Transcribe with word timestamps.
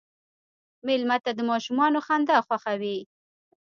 مېلمه 0.87 1.17
ته 1.25 1.31
د 1.35 1.39
ماشومانو 1.51 1.99
خندا 2.05 2.37
خوښوي. 2.45 2.97